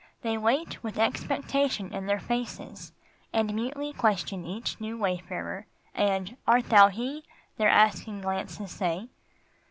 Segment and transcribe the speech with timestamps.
[0.23, 2.91] They wait with expectation in their faces
[3.31, 7.23] And mutely question each new wayfarer, And" Art thou he?"
[7.57, 9.09] their asking glances say.